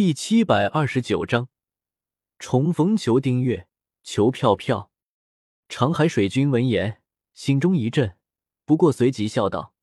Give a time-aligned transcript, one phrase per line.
[0.00, 1.50] 第七百二十九章，
[2.38, 3.68] 重逢求订阅，
[4.02, 4.90] 求票票。
[5.68, 7.02] 长海水君闻言，
[7.34, 8.16] 心中一震，
[8.64, 9.74] 不过随即笑道：“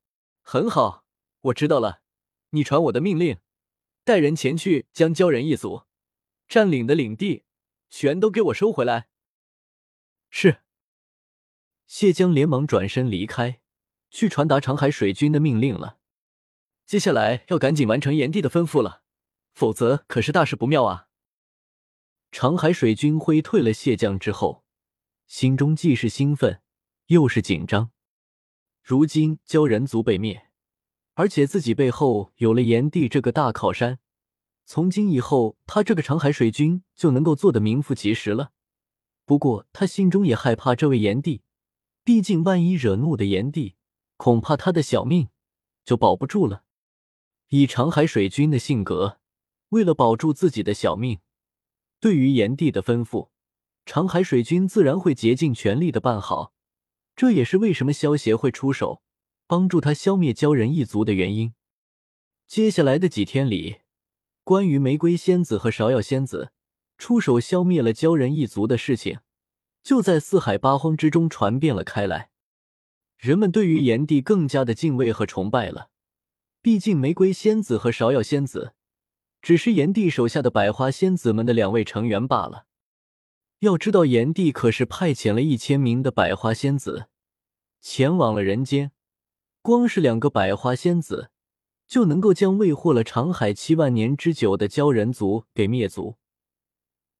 [0.42, 1.04] 很好，
[1.42, 2.02] 我知道了。
[2.50, 3.38] 你传我的命令，
[4.02, 5.84] 带人前去将鲛人一族
[6.48, 7.44] 占领的领地
[7.88, 9.06] 全都给我收回来。”
[10.30, 10.62] 是。
[11.86, 13.60] 谢江连忙转身离开，
[14.10, 16.00] 去传达长海水君的命令了。
[16.84, 19.04] 接下来要赶紧完成炎帝的吩咐了。
[19.58, 21.08] 否则可是大事不妙啊！
[22.30, 24.62] 长海水军挥退了谢将之后，
[25.26, 26.62] 心中既是兴奋
[27.06, 27.90] 又是紧张。
[28.84, 30.50] 如今鲛人族被灭，
[31.14, 33.98] 而且自己背后有了炎帝这个大靠山，
[34.64, 38.52] 从今以后他这个长海水军就能够做得名副其实了。
[39.24, 41.42] 不过他心中也害怕这位炎帝，
[42.04, 43.74] 毕竟万一惹怒的炎帝，
[44.16, 45.30] 恐怕他的小命
[45.84, 46.62] 就保不住了。
[47.48, 49.17] 以长海水军的性格。
[49.70, 51.20] 为了保住自己的小命，
[52.00, 53.28] 对于炎帝的吩咐，
[53.84, 56.52] 长海水军自然会竭尽全力的办好。
[57.16, 59.02] 这也是为什么萧协会出手
[59.46, 61.52] 帮助他消灭鲛人一族的原因。
[62.46, 63.78] 接下来的几天里，
[64.44, 66.52] 关于玫瑰仙子和芍药仙子
[66.96, 69.18] 出手消灭了鲛人一族的事情，
[69.82, 72.30] 就在四海八荒之中传遍了开来。
[73.16, 75.90] 人们对于炎帝更加的敬畏和崇拜了。
[76.62, 78.74] 毕竟玫瑰仙子和芍药仙子。
[79.40, 82.66] 只是炎帝手下的百花仙子们的两位成员罢了。
[83.60, 87.08] 要知道，炎帝可是派遣了一千名的百花仙子
[87.80, 88.92] 前往了人间，
[89.62, 91.30] 光是两个百花仙子
[91.86, 96.18] 就能够将未获了长海七万年之久的鲛人族给灭族。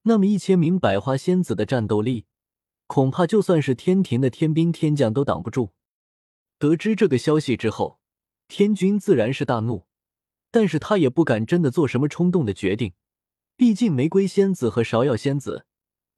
[0.03, 2.27] 那么，一千名百花仙子的战斗力，
[2.87, 5.73] 恐怕就算是天庭的天兵天将都挡不住。
[6.57, 7.99] 得知这个消息之后，
[8.47, 9.88] 天君自然是大怒。
[10.51, 12.95] 但是他也不敢真的做什么冲动的决定，
[13.57, 15.67] 毕竟玫瑰仙子和芍药仙子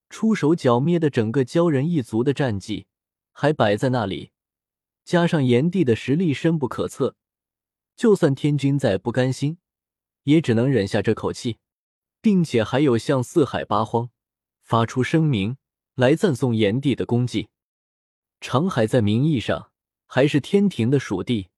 [0.08, 2.86] 出手剿灭的整个鲛人一族的战绩
[3.32, 4.30] 还摆在那里，
[5.04, 7.16] 加上炎帝的实力深不可测，
[7.96, 9.58] 就算天君再不甘心，
[10.24, 11.58] 也只能忍下这口气，
[12.20, 14.10] 并且还有向四海八荒
[14.60, 15.56] 发出声明
[15.94, 17.48] 来赞颂炎帝的功绩。
[18.40, 19.70] 长海在名义上
[20.06, 21.48] 还是天庭的属地。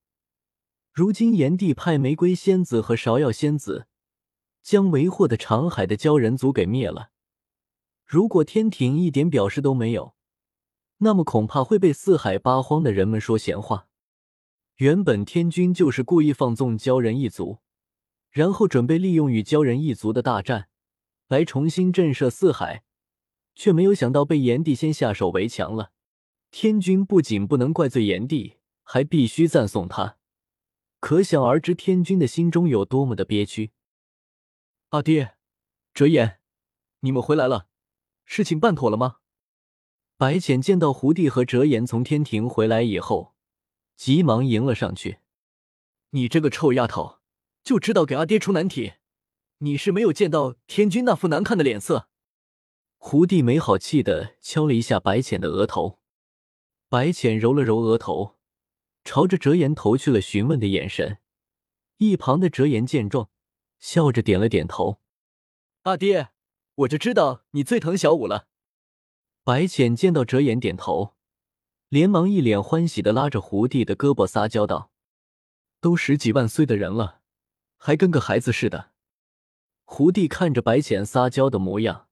[0.92, 3.86] 如今炎帝派玫瑰仙子和芍药仙子
[4.62, 7.08] 将为祸的长海的鲛人族给灭了。
[8.04, 10.14] 如果天庭一点表示都没有，
[10.98, 13.88] 那么恐怕会被四海八荒的人们说闲话。
[14.76, 17.60] 原本天君就是故意放纵鲛人一族，
[18.30, 20.69] 然后准备利用与鲛人一族的大战
[21.28, 22.84] 来重新震慑四海，
[23.54, 25.92] 却没有想到被炎帝先下手为强了。
[26.50, 30.19] 天君不仅不能怪罪炎帝，还必须赞颂他。
[31.03, 33.73] 可想而知，天君的心中有多么的憋屈。
[34.91, 35.35] 阿爹，
[35.93, 36.39] 哲言，
[37.01, 37.67] 你们回来了，
[38.25, 39.17] 事情办妥了吗？
[40.17, 43.35] 白浅见到胡帝和哲言从天庭回来以后，
[43.97, 45.19] 急忙迎了上去。
[46.11, 47.19] 你这个臭丫头，
[47.65, 48.93] 就知道给阿爹出难题。
[49.59, 52.09] 你是没有见到天君那副难看的脸色。
[52.97, 55.99] 胡帝没好气的敲了一下白浅的额头，
[56.89, 58.37] 白浅揉了揉额头。
[59.05, 61.19] 朝着哲言投去了询问的眼神，
[61.99, 63.31] 一旁的哲言见状，
[63.79, 65.01] 笑着点了点头。
[65.83, 66.31] 阿爹，
[66.77, 68.47] 我就知道你最疼小五了。
[69.43, 71.15] 白浅见到哲言点头，
[71.89, 74.93] 连忙一脸欢喜的拉着胡帝的胳膊撒娇道
[75.81, 77.21] ：“都十几万岁的人了，
[77.77, 78.93] 还跟个孩子似的。”
[79.84, 82.07] 胡帝看着白浅撒娇的模样，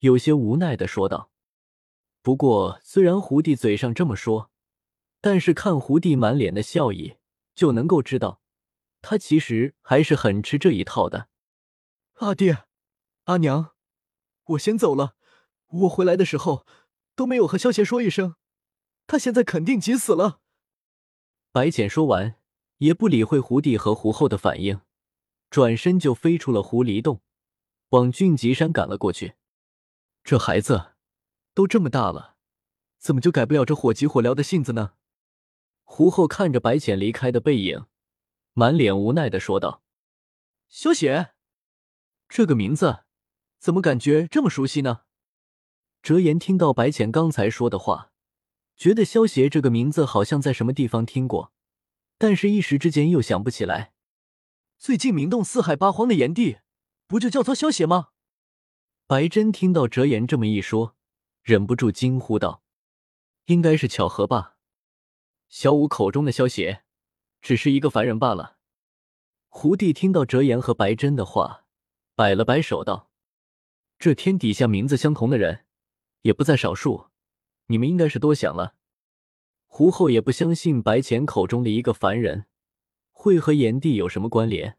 [0.00, 1.30] 有些无奈的说道
[2.20, 4.50] ：“不过，虽然胡帝嘴上这么说。”
[5.26, 7.16] 但是看胡帝满脸的笑意，
[7.56, 8.40] 就能够知道，
[9.02, 11.26] 他其实还是很吃这一套的。
[12.18, 12.66] 阿爹，
[13.24, 13.72] 阿娘，
[14.44, 15.16] 我先走了。
[15.66, 16.64] 我回来的时候
[17.16, 18.36] 都没有和萧邪说一声，
[19.08, 20.38] 他现在肯定急死了。
[21.50, 22.36] 白浅说完，
[22.76, 24.80] 也不理会胡帝和胡后的反应，
[25.50, 27.20] 转身就飞出了狐狸洞，
[27.88, 29.34] 往俊吉山赶了过去。
[30.22, 30.92] 这孩子
[31.52, 32.36] 都这么大了，
[33.00, 34.92] 怎么就改不了这火急火燎的性子呢？
[35.88, 37.86] 胡后看着白浅离开的背影，
[38.52, 39.82] 满脸无奈的说道
[40.68, 41.30] ：“萧雪，
[42.28, 43.04] 这个名字
[43.58, 45.02] 怎么感觉这么熟悉呢？”
[46.02, 48.12] 哲言听到白浅刚才说的话，
[48.76, 51.52] 觉得萧邪这个名字好像在什么地方听过，
[52.18, 53.92] 但是一时之间又想不起来。
[54.76, 56.58] 最近名动四海八荒的炎帝，
[57.06, 58.08] 不就叫做萧邪吗？
[59.06, 60.96] 白真听到哲言这么一说，
[61.42, 62.62] 忍不住惊呼道
[63.46, 64.54] ：“应该是巧合吧。”
[65.48, 66.82] 小五口中的萧邪，
[67.40, 68.58] 只是一个凡人罢了。
[69.48, 71.64] 胡帝听到哲言和白真的话，
[72.14, 73.10] 摆了摆手道
[73.98, 75.64] ：“这天底下名字相同的人
[76.22, 77.08] 也不在少数，
[77.66, 78.74] 你们应该是多想了。”
[79.66, 82.46] 胡后也不相信白浅口中的一个凡人
[83.12, 84.78] 会和炎帝有什么关联，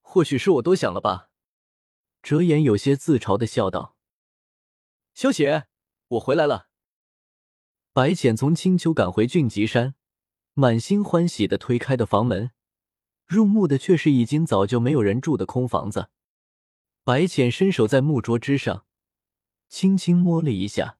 [0.00, 1.30] 或许是我多想了吧。
[2.22, 3.96] 哲言有些自嘲的笑道
[5.12, 5.66] ：“萧邪，
[6.08, 6.68] 我回来了。”
[7.94, 9.94] 白浅从青丘赶回俊极山，
[10.54, 12.50] 满心欢喜的推开的房门，
[13.26, 16.08] 入目的却是已经早就没有人住的空房子。
[17.04, 18.86] 白浅伸手在木桌之上
[19.68, 20.96] 轻轻摸了一下。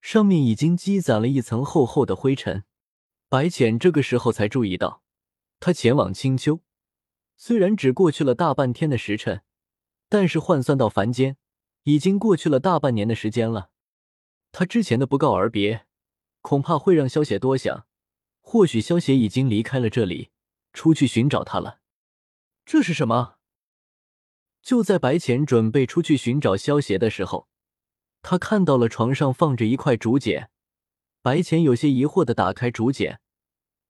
[0.00, 2.64] 上面已经积攒了一层厚厚的灰尘，
[3.28, 5.02] 白浅这个时候才注意到，
[5.60, 6.60] 他前往青丘，
[7.36, 9.42] 虽然只过去了大半天的时辰，
[10.08, 11.36] 但是换算到凡间，
[11.84, 13.70] 已经过去了大半年的时间了。
[14.50, 15.86] 他之前的不告而别，
[16.48, 17.86] 恐怕会让萧邪多想，
[18.40, 20.30] 或许萧邪已经离开了这里，
[20.72, 21.80] 出去寻找他了。
[22.64, 23.34] 这是什么？
[24.62, 27.50] 就在白浅准备出去寻找萧邪的时候。
[28.22, 30.48] 他看到了床上放着一块竹简，
[31.20, 33.20] 白浅有些疑惑的打开竹简，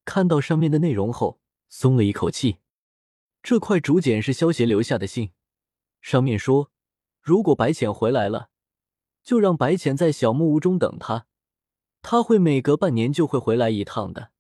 [0.05, 1.39] 看到上面的内容后，
[1.69, 2.57] 松了一口气。
[3.41, 5.31] 这块竹简是萧协留下的信，
[6.01, 6.73] 上面说，
[7.21, 8.51] 如果白浅回来了，
[9.23, 11.28] 就让白浅在小木屋中等他，
[12.03, 14.33] 他会每隔半年就会回来一趟的。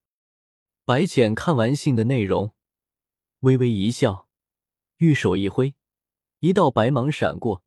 [0.84, 2.54] 白浅看完信的内容，
[3.40, 4.28] 微微一笑，
[4.96, 5.74] 玉手一挥，
[6.40, 7.62] 一道白芒闪过。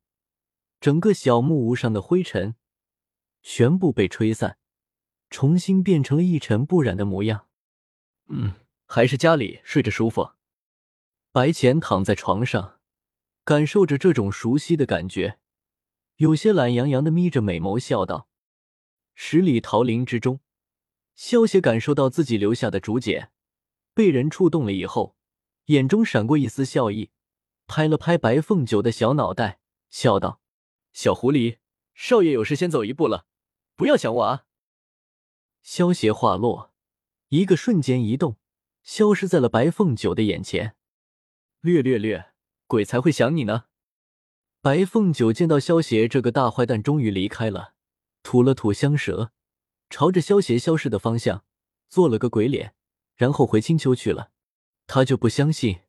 [0.79, 2.55] 整个小木屋上的灰尘
[3.43, 4.57] 全部被吹散，
[5.29, 7.47] 重新变成了一尘不染的模样。
[8.29, 8.55] 嗯，
[8.87, 10.31] 还是家里睡着舒服。
[11.31, 12.79] 白浅躺在床上，
[13.43, 15.37] 感受着这种熟悉的感觉，
[16.15, 18.27] 有些懒洋洋的眯着美眸笑道
[19.23, 20.39] ：“十里桃林之中，
[21.13, 23.31] 萧邪感受到自己留下的竹简
[23.93, 25.15] 被人触动了以后，
[25.65, 27.11] 眼中闪过一丝笑意，
[27.67, 29.59] 拍了拍白凤九的小脑袋，
[29.91, 30.41] 笑道。”
[30.91, 31.59] 小狐狸，
[31.93, 33.27] 少爷有事先走一步了，
[33.75, 34.45] 不要想我啊！
[35.61, 36.73] 萧邪话落，
[37.27, 38.37] 一个瞬间移动，
[38.81, 40.75] 消失在了白凤九的眼前。
[41.61, 42.31] 略略略，
[42.65, 43.65] 鬼才会想你呢！
[44.61, 47.75] 白凤九见到萧邪这个大坏蛋终于离开了，
[48.23, 49.31] 吐了吐香舌，
[49.89, 51.43] 朝着萧邪消失的方向
[51.89, 52.73] 做了个鬼脸，
[53.15, 54.31] 然后回青丘去了。
[54.87, 55.81] 他就不相信，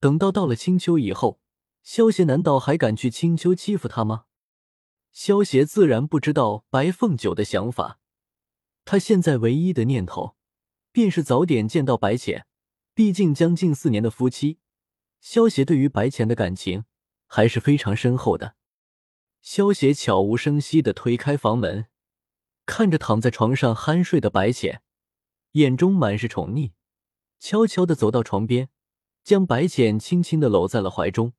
[0.00, 1.40] 等到到了青丘以后。
[1.82, 4.24] 萧邪难道还敢去青丘欺负他吗？
[5.12, 8.00] 萧邪自然不知道白凤九的想法，
[8.86, 10.34] 他现在唯一的念头
[10.90, 12.46] 便是早点见到白浅。
[12.94, 14.60] 毕竟将近四年的夫妻，
[15.20, 16.84] 萧邪对于白浅的感情
[17.26, 18.54] 还是非常深厚的。
[19.44, 21.84] 萧邪悄无声息的推开房门，
[22.64, 24.80] 看着躺在床上酣睡的白浅，
[25.52, 26.72] 眼中满是宠溺，
[27.38, 28.70] 悄悄的走到床边，
[29.22, 31.34] 将白浅轻轻的搂在了怀中。